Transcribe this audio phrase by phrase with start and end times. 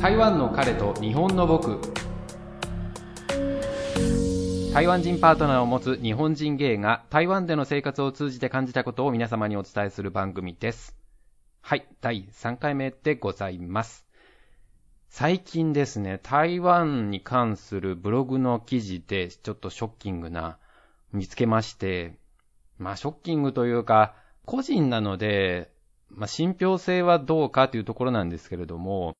[0.00, 1.78] 台湾の彼と日本の僕
[4.72, 10.96] 台湾人パートナーを持つ日本人ゲイが台湾での生活を通じて感じたことを皆様にお伝えする番組です。
[11.60, 14.06] はい、第3回目でございます。
[15.10, 20.56] 最近ですね、台湾に関するブログの記事でちょっとショッキングな
[21.12, 22.14] 見つけまして、
[22.78, 24.14] まあショッキングというか、
[24.46, 25.70] 個人なので、
[26.08, 29.14] まあ信憑性はどうかというところなんですけれども、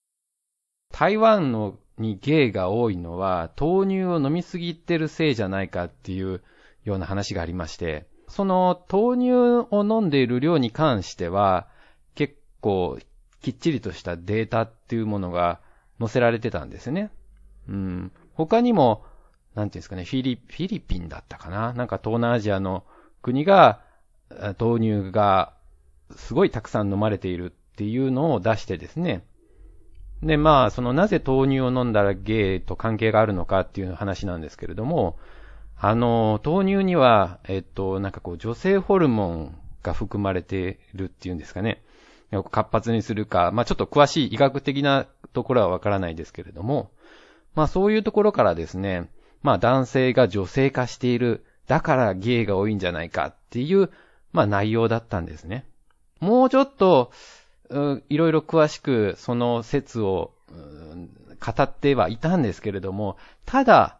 [1.00, 6.42] 台湾のにゲイが多いのは豆乳を飲みすぎてるせいじゃないかっていう
[6.84, 9.32] ような話がありまして、その豆乳
[9.70, 11.68] を飲んでいる量に関しては
[12.14, 12.98] 結構
[13.40, 15.60] きっちりとしたデータっていうものが
[15.98, 17.10] 載せられてたんですね。
[17.66, 18.12] うん。
[18.34, 19.02] 他にも、
[19.54, 21.73] なんていうんですかね、フィリ、フィリピンだったかな？
[21.73, 22.84] なんか東南アジアの
[23.23, 23.80] 国が
[24.60, 25.54] 豆乳が
[26.14, 29.24] すごいたくさん飲まれているっていうのを出してですね、
[30.23, 35.18] で、まあ、そのなぜ豆乳を飲んだらゲイと関係があるのかっていう話なんですけれども、
[35.79, 41.82] あの、豆乳には、えっと、なんかこう、女性ホルモンが含まれているっていうんですかね。
[42.51, 46.90] 活発にするか、まあちょっと詳しい医学的なところはわからないですけれども、
[47.55, 49.10] まあそういうところからですね、
[49.43, 53.90] まあ男性が女性化している、だからゲイが多いんじゃないかっていう、
[54.32, 55.65] まあ内容だったんですね。
[56.21, 57.10] もうちょっと、
[58.09, 60.32] いろいろ詳しくその説を
[61.40, 63.99] 語ってはいたんですけれども、ただ、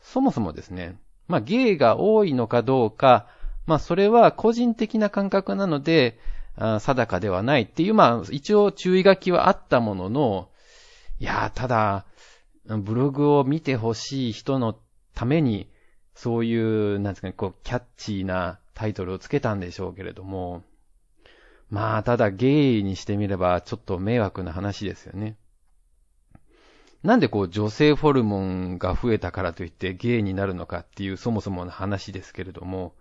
[0.00, 0.98] そもそもですね、
[1.28, 3.26] まあゲイが多いのかどうか、
[3.66, 6.18] まあそれは個人的な感覚なので、
[6.56, 10.48] あ定かではないっていう、まあ一応注意書きはあったものの、
[11.18, 12.04] いやただ、
[12.66, 14.76] ブログを見てほしい人の
[15.14, 15.68] ために、
[16.14, 16.56] そうい
[16.94, 20.62] う、なんですかね、こう、キャッチーなタイトルをつけたんでしょうけれども、
[21.70, 25.36] まあ、ただゲイにしてみればちょっと迷惑な話ですよね。
[27.02, 32.94] なんでこう女性ホルモンが増えたからといってゲイになるのかっていうそもそもの話ですけれども、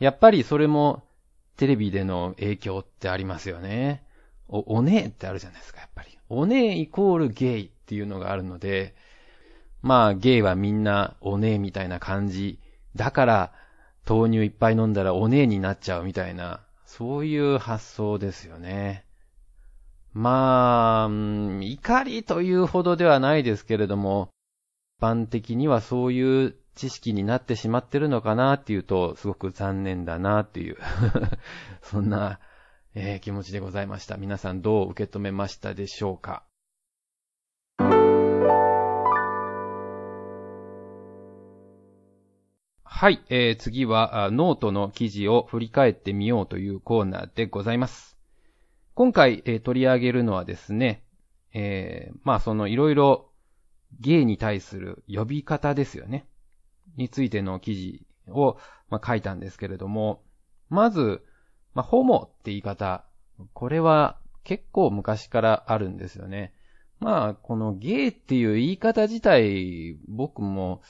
[0.00, 1.04] やっぱりそれも
[1.56, 4.04] テレビでの影響ってありますよね。
[4.48, 6.18] お、おねえってあるじゃないですか、やっぱり。
[6.28, 8.94] おねえイコールゲイっていうのがあるので、
[9.82, 12.58] まあゲイはみんなおねえみたいな感じ。
[12.96, 13.52] だから
[14.08, 19.04] 豆乳いっぱい飲んだらおねえになっちゃうみたいなそういう発想ですよね。
[20.12, 21.08] まあ、
[21.60, 24.30] 怒りというほどではないですけれども、
[24.98, 30.76] 一般的にはそういう知識になってしまってるのかなっていうと、すごく残念だなっていう
[31.82, 32.38] そんな、
[32.94, 34.16] えー、気持ちでございました。
[34.16, 36.44] 皆さんどう受け止めましたでしょうか？
[42.96, 48.16] はい、えー、次はノートの記事を振り返ってみようというコーナーでございます。
[48.94, 51.02] 今回、えー、取り上げるのはですね、
[51.52, 53.32] えー、まあそのいろいろ
[53.98, 56.24] ゲイに対する呼び方ですよね。
[56.96, 60.22] についての記事を、まあ、書いたんですけれども、
[60.70, 61.20] まず、
[61.74, 63.04] まあ、ホモって言い方、
[63.54, 66.54] これは結構昔からあるんですよね。
[67.00, 70.80] まあ、このゲイっていう言い方自体、僕も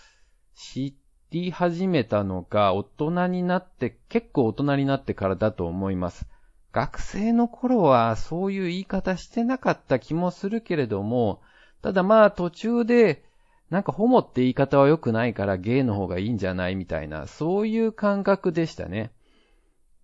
[0.54, 1.03] 知っ
[1.42, 6.26] り始めたのが大人になって、結構大人になってからだと思います。
[6.72, 11.40] 学生の頃はそういう言い方してなかった気もするけれども、
[11.82, 13.24] ただまあ途中で、
[13.70, 19.12] なんかホモって言い方は良くないからゲイの方がいいんじゃないみたいな、そういう感覚でしたね。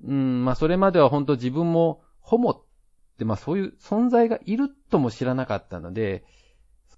[0.04, 2.62] うん、まあそれまでは本当自分もホモっ
[3.18, 6.24] てまあそういう存在がいるとも知らなかったので、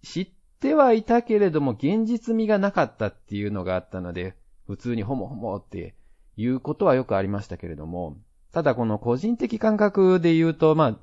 [0.02, 0.28] 知っ
[0.62, 4.36] ててはいたけれども、現実味がなかったっていうのがあったので、
[4.68, 5.96] 普通にホモホモって
[6.36, 8.16] いうことはよくありましたけれども、
[8.52, 10.98] ただこの個人的感覚で言うと、まあ、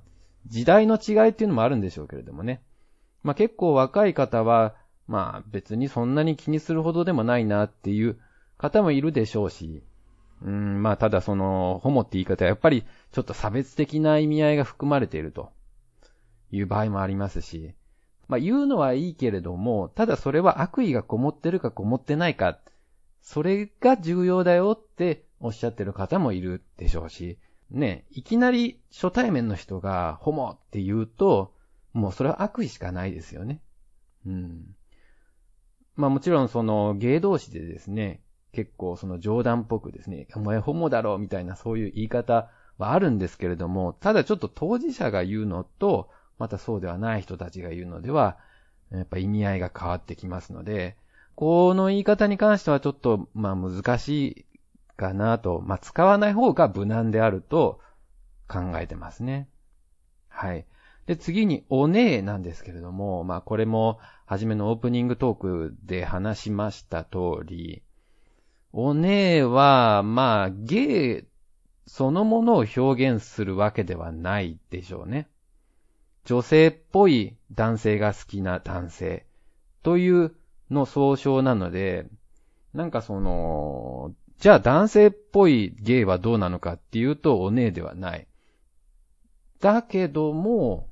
[0.48, 2.62] 時代の違いっていうのもあるんでしょうけれどもね。
[3.22, 4.76] まあ結構若い方は、
[5.08, 8.18] まあ別にそんなに気にするほどでもないなっていう
[8.58, 9.84] 方もいるでしょうし、
[10.42, 15.52] うん、まあただその、ホモって言い方はやっぱりちょっと差別的な意味合いが含まれていると
[16.52, 17.76] いう場合もありますし、
[18.30, 22.60] まあ言うのはいいけれども、ただそれは悪意がこもってるかこもってないか、
[23.22, 27.40] それが重要だよっておっしゃってる方もいるでしょうし、
[27.72, 31.54] ね、いきなり初対面の人がホモって言うと、
[31.92, 33.62] もうそれは悪意しかないですよね。
[34.26, 34.76] うん。
[35.96, 38.22] まあもちろんその芸同士でですね、
[38.52, 46.10] 結構その冗談っぽくですね、お前ホモだろみたいなそういう言い方はあるんですけれども、ただちょっと当事者が言うのと、
[46.40, 48.38] またそうではない人たちが言うのでは、
[48.92, 50.98] やっぱ意味合いが変わってきますので、
[51.36, 54.46] この言い方に関してはちょっと、まあ難しい
[54.98, 57.80] かなと、まあ使わない方が無難であると
[58.48, 59.48] 考えてますね。
[60.30, 60.66] はい。
[61.06, 67.82] で、次に、おねえなんですけれども、まあ、これも、初めのオープニングトークで話しました通り、
[68.72, 71.24] おねえは、まあ、ゲイ
[71.90, 75.28] そのものを表現するわけではないでしょうね。
[76.30, 79.26] 女性っぽい男性が好きな男性
[79.82, 80.36] という
[80.70, 82.06] の総称なので、
[82.76, 88.28] なんかその、じゃあ男性っぽいゲイはどうなのかっていうとお姉ではない。
[89.60, 90.88] だけども、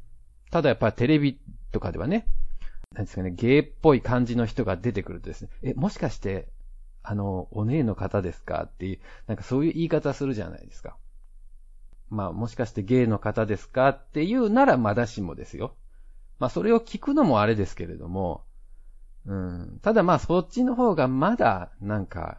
[0.50, 1.40] ただやっぱりテレビ
[1.72, 2.26] とかではね、
[2.96, 6.48] なんですかね、ゲイっぽい感じの人が出てくるとですね、え、もしかして、
[7.04, 8.64] あの、お姉の方ですか？
[8.64, 10.98] っていう、なんかそういう言い方するじゃないですか。
[12.10, 15.76] まあ、もしかしてゲイの方ですかっていうならまだしもですよ。
[16.40, 18.44] まあ、それを聞くのもあれですけれども、
[19.26, 19.80] うん。
[19.82, 22.38] ただまあ、そっちの方がまだ、なんか、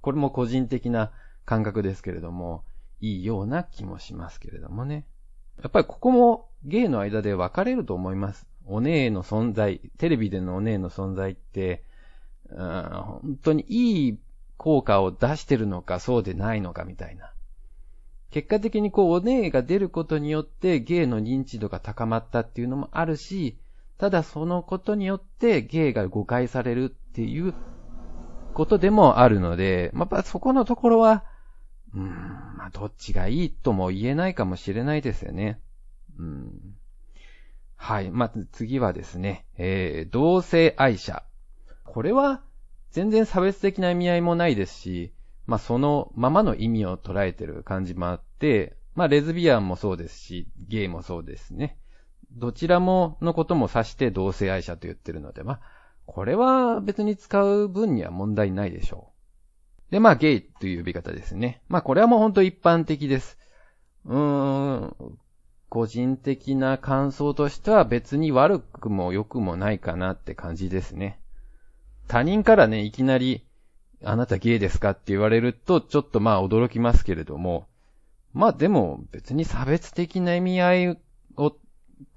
[0.00, 1.12] これも個人的な
[1.44, 2.64] 感覚ですけれども、
[3.00, 5.06] いいような気もしますけれどもね。
[5.62, 8.46] やっぱりここもゲイの間で分かれると思います。
[8.66, 11.84] お姉の存在、テレビでのお姉の存在って、
[12.48, 12.82] うん、
[13.22, 14.18] 本当にいい
[14.56, 17.32] 効果を出してるのかそうでないのかみたいな。
[18.32, 23.58] 結果的にこう、お姉が出ることによってゲイの認知度が高まったっていうのもあるし、
[23.98, 27.54] ただそのことによってゲイが誤解されるっていう
[28.54, 31.24] ことでもあるので、まあ、そこのところは、
[31.94, 32.06] うん、
[32.56, 35.60] まあ、どっちがいいとも言えないかもしれないですよね。
[36.18, 36.74] うん、
[37.76, 38.10] はい。
[38.10, 41.22] まず次はですね、えー、同性愛者。
[41.84, 42.42] これは
[42.92, 45.12] 全然差別的な意味合いもないですし、
[45.46, 51.78] まあそのままの意味を捉えてる感じもあって、まあレズビアンもそうですし、ゲイもそうですね。
[52.32, 55.60] どちらものことも指して同性愛者と言ってるので、まあ、
[56.06, 59.12] これは別に使う分には問題ないでしょ
[59.90, 59.92] う。
[59.92, 61.62] で、まあゲイという呼び方ですね。
[61.68, 63.38] まあこれはもうほんと一般的です。
[64.06, 65.18] うーん、
[65.68, 71.20] 個人的な感想としては別に悪くも良くもないかなって感じですね。
[72.08, 73.46] 他人からね、いきなり
[74.04, 77.68] あなたゲイですかって言われると、ちょっとまあ驚きますけれども、
[78.32, 80.98] まあでも別に差別的な意味合い
[81.36, 81.56] を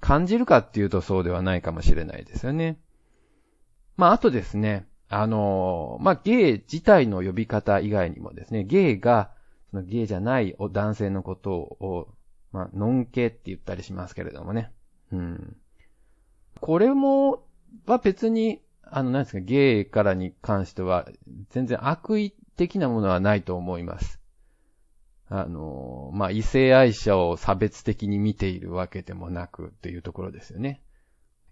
[0.00, 2.78] 感じるかっていうとそうではないかもしれないですよね。
[3.96, 9.30] まああとですね、あの、まあゲイ自体の呼び方以外にもですね、ゲイが、
[9.70, 12.08] そのゲイじゃない男性のことを、
[12.52, 14.72] まあ、ノンケって言ったりしますけれどもね。
[15.12, 15.56] うん。
[16.60, 17.44] これも、
[17.86, 21.08] は別にあの、なんですか、ゲイからに関しては、
[21.50, 24.20] 全然悪意的なものはないと思います。
[25.28, 30.82] あの、まあ、異性愛者を差別的に見ているわけでもなくっていうところですよね。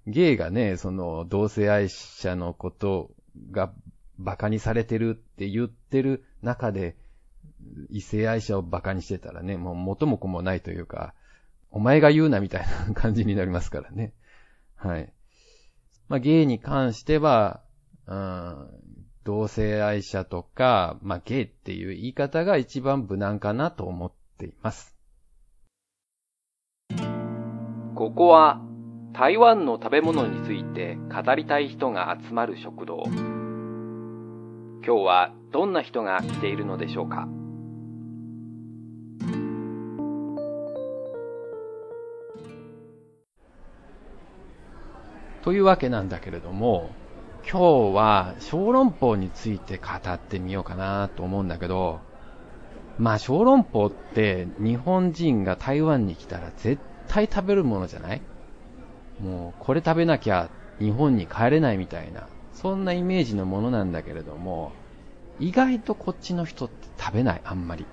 [0.07, 3.11] ゲイがね、その、同性愛者のこと
[3.51, 3.73] が
[4.19, 6.97] 馬鹿にされてるって言ってる中で、
[7.91, 11.15] 異性愛者を馬鹿にしてたらね、もう元も子もないというか、
[11.71, 14.13] お前が言うなみたいな感じになりますからね。
[14.77, 15.13] はい。
[16.14, 17.61] まあ、ゲイに関しては、
[18.06, 18.69] うん、
[19.25, 24.96] 同性愛者とか、まあ、ゲイっていう言い方が一番無難かなと思っています。
[27.96, 28.61] ここは
[29.12, 33.02] 台湾の食べ物について語りたい人が集まる食堂。
[33.06, 33.19] 今
[34.84, 37.26] 日はどんな人が来ているのでしょうか？
[45.45, 46.89] というわけなんだけれども、
[47.43, 52.01] 今日は小籠包について語ってみようかなと思うんだけど、
[52.99, 58.23] まあ小籠包って日本人が台湾に来たら絶対食べるものじゃない？
[59.21, 60.49] もうこれ食べなきゃ
[60.79, 64.73] 日本に帰れないみたいな、そんなイメージのものなんだけれども、
[65.41, 67.85] 意外とこっちの人って食べない、あんまり。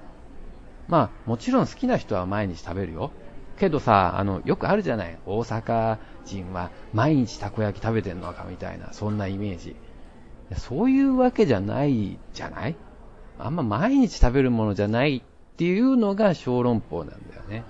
[0.87, 3.11] まあもちろん好きな人は毎日食べるよ。
[3.57, 5.17] けどさ、あの、よくあるじゃない？
[5.25, 9.75] 大阪人は毎日たこ焼き食べてんのかみたいな、そんなイメージ。
[10.57, 12.75] そういうわけじゃないじゃない？
[13.39, 17.63] あんま毎日食べるものじゃないっていうのが小籠包なんだよね。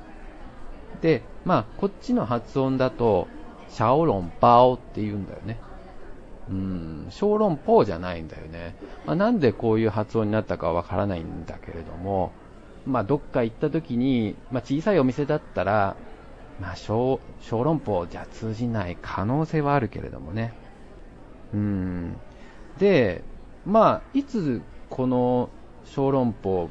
[1.01, 3.27] で、まあ、こっちの発音だと、
[3.69, 5.59] シャオロンパオって言うんだよね。
[6.49, 8.75] うん、小籠包じゃないんだよね。
[9.05, 12.33] まあ、なんでこういう発音になったかわからないんだけれども、
[12.85, 15.95] まあ、どっか行った時に、まあ、小さいお店だったら、
[16.59, 20.53] まあ、小、小籠包じゃ通じない可能性はあるけれどもね。
[21.53, 22.15] うん。
[22.79, 23.23] で、
[23.65, 25.49] まあ、いつこの
[25.85, 26.69] 小籠包、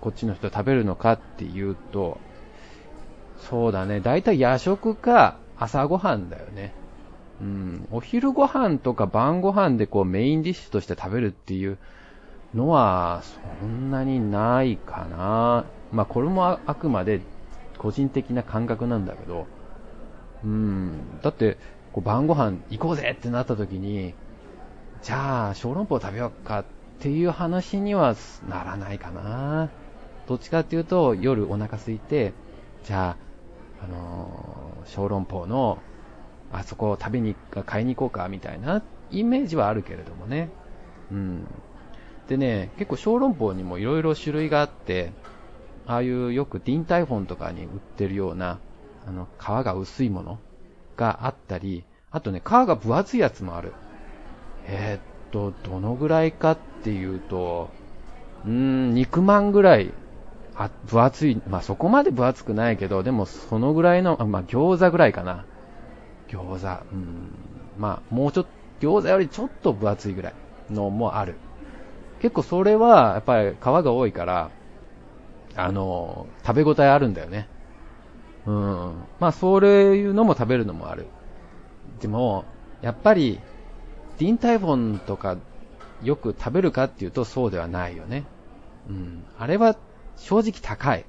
[0.00, 2.18] こっちの人食べるのかっていうと、
[3.38, 6.72] そうだね、だいたい夜食か朝ごはんだよね。
[7.40, 11.78] うん、お昼ご飯とか晩ご飯でこうメインディッシュとして食べるっていう
[12.54, 13.22] のは
[13.60, 15.64] そんなにないかな。
[15.92, 17.20] まあこれもあくまで
[17.78, 19.46] 個人的な感覚なんだけど、
[20.44, 21.20] うん。
[21.22, 21.58] だって、
[21.92, 24.14] こう晩ご飯行こうぜってなった時に、
[25.02, 26.64] じゃあ、小籠包食べようかっ
[27.00, 28.14] ていう話には
[28.48, 29.68] ならないかな。
[30.26, 32.32] どっちかっていうと、夜お腹空いて、
[32.84, 33.16] じゃ
[33.80, 35.78] あ、あのー、小籠包の、
[36.52, 37.34] あそこを食べに、
[37.66, 40.48] 買いに行こうかみたいなイメージはあるけれどもね。
[41.12, 41.46] うん。
[42.28, 45.12] でね、結構小籠包にも色々種類があって、
[45.86, 48.58] ああいうよくディンタイフォンとかに売ってるような、
[49.06, 50.38] あの、皮が薄いもの
[50.96, 53.72] があったり、あとね、皮が分厚いやつもある。
[54.66, 57.70] えー、っと、どのぐらいかっていうと、
[58.46, 59.92] うーん、肉まんぐらい、
[60.54, 65.44] あ、分厚い、まあ、そこまで分厚くないけど、でもそのぐらいの、あまあ、餃子ぐらいかな。
[66.28, 67.28] 餃子、うん、
[67.78, 68.50] まあ、もうちょっと、
[68.80, 70.34] 餃子よりちょっと分厚いぐらい
[70.70, 71.34] のもある。
[72.24, 74.50] 結構それは、やっぱり皮が多いから、
[75.56, 77.46] あの、食べ応えあるんだよね。
[78.46, 78.54] うん。
[79.20, 81.04] まあ、そういうのも食べるのもある。
[82.00, 82.46] でも、
[82.80, 83.38] やっぱり、
[84.18, 85.36] ディンタイフォンとか
[86.02, 88.24] よく食べるかっていうとそうではないよね。
[88.88, 89.26] うん。
[89.36, 89.76] あれは
[90.16, 91.04] 正直高い。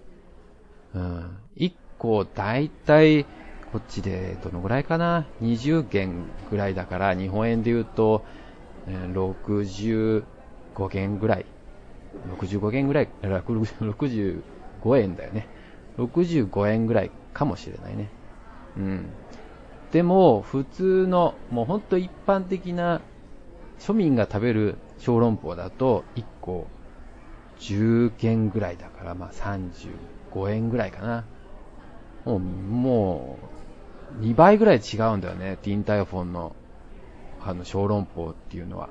[0.96, 1.38] うん。
[1.56, 3.24] 1個だいたい
[3.72, 8.26] こっちでどのぐらいかな ?20 元ぐらいだから日本円で言うと、
[9.14, 10.35] 60
[10.76, 11.46] 65元ぐらい。
[12.40, 14.42] 65元ぐらい、65
[14.98, 15.48] 円だよね。
[15.98, 18.10] 65円ぐらいかもしれないね。
[18.78, 19.10] うん。
[19.92, 23.02] でも、普通の、もうほんと一般的な
[23.80, 26.68] 庶民が食べる小籠包だと、1個
[27.60, 31.24] 10元ぐらいだから、まあ35円ぐらいかな。
[32.26, 33.38] もう、も
[34.20, 36.56] う、2倍ぐらい違うんだよね、ティンタイフォンの、
[37.42, 38.90] あの、小籠包っていうのは。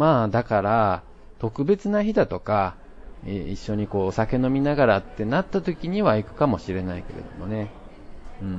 [0.00, 1.02] まあ、だから、
[1.40, 2.74] 特別な日だとか、
[3.26, 7.68] 一緒にこうお酒飲みながらってなった時には行くかもしれないけれどもね。
[8.40, 8.56] うん。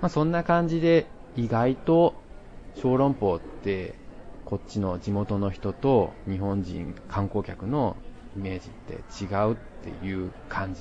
[0.00, 1.04] まあそんな感じで
[1.36, 2.14] 意外と
[2.74, 3.92] 小籠包って
[4.46, 7.94] こっちの地元の人と日本人観光客の
[8.34, 10.80] イメージって違うっていう感じ。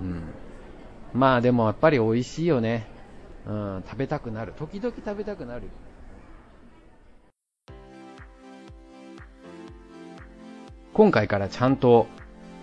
[0.00, 0.22] うん。
[1.14, 2.86] まあでもやっぱり美味しいよね。
[3.48, 4.52] うん、食べたくなる。
[4.56, 5.62] 時々食べたくなる。
[10.92, 12.06] 今回からちゃんと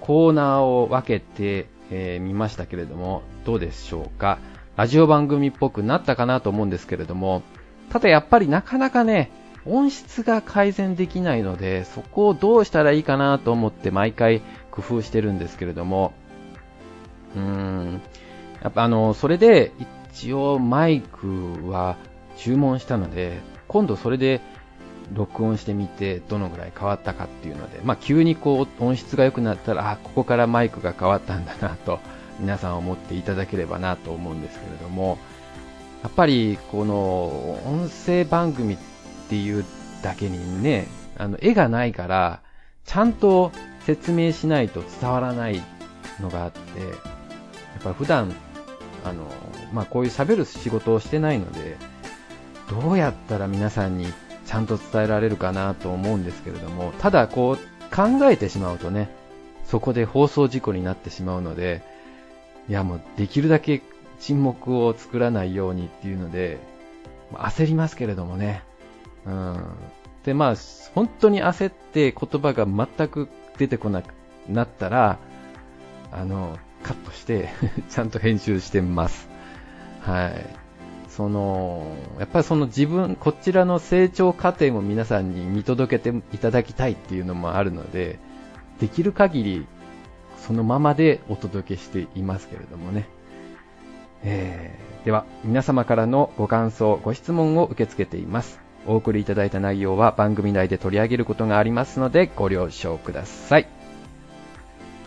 [0.01, 4.39] コーナーを分けてみ、えー、ましたけれども、どうでしょうか？
[4.75, 7.43] ラジオ番組っぽくなったかなと思うんですけれども、
[7.89, 9.31] ただやっぱりなかなかね、
[9.65, 14.41] 音質が改善できないので、そこをどうしたらいいかなと思って毎回
[14.71, 16.13] 工夫してるんですけれども、
[17.35, 18.01] うーん、
[18.61, 19.71] やっぱあの、それで
[20.11, 21.95] 一応マイクは
[22.35, 24.41] 注文したので、今度それで
[25.13, 31.99] 録音してみてどのぐらい変わったかっていうので、まあ、急にこう音質が良くなったら、あ、ここからマイクが変わったんだなと、
[32.39, 35.17] 皆さん思っていただければなと思うんですけれども、
[36.03, 36.95] やっぱりこの
[37.65, 38.77] 音声番組っ
[39.29, 39.65] ていう
[40.03, 40.87] だけにね、
[41.17, 42.41] あの絵がないから、
[42.85, 43.51] ちゃんと
[43.85, 45.61] 説明しないと伝わらない
[46.21, 46.85] のがあって、や
[47.79, 48.33] っぱり普段、
[49.03, 49.23] あの、
[49.73, 51.77] まあ、こういう喋る仕事をしてないので、
[52.69, 54.05] どうやったら皆さんに
[54.47, 59.09] ちゃんと伝えられるかなと思うんですけれども、ただこう考えてしまうとね、
[59.65, 61.83] そこで放送事故になってしまうので、
[62.69, 63.81] いやもうできるだけ
[64.19, 66.57] 沈黙を作らないようにっていうので、
[67.33, 68.63] 焦りますけれどもね。
[69.25, 69.65] うん。
[70.23, 70.55] で、まあ、
[70.95, 73.27] 本当に焦って言葉が全く
[73.57, 74.13] 出てこなく
[74.47, 75.19] なったら、
[76.11, 77.49] あの、カットして
[77.89, 79.27] ちゃんと編集してます。
[80.01, 80.66] はい。
[81.17, 81.83] その、
[82.19, 88.19] やっぱりその自分、こちらの成長過程も皆さんに見届けていただきたいっていうのもあるので、
[88.79, 89.65] できる限り
[90.37, 93.09] そのままでお届けしていますけれどもね。
[94.23, 98.59] えー、では、皆様からのご感想、ご質問を受け付けています。
[98.85, 103.67] お送りいただいた内容は番組内で取り上げることがありますのでご了承ください。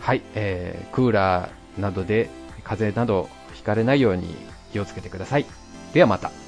[0.01, 2.29] はい、えー、クーラーなどで
[2.65, 4.35] 風邪などひかれないように
[4.73, 5.45] 気をつけてください。
[5.93, 6.40] ではまた。